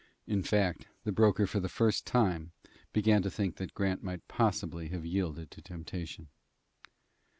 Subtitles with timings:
[0.25, 2.53] In fact, the broker for the first time
[2.91, 6.29] began to think that Grant might possibly have yielded to temptation.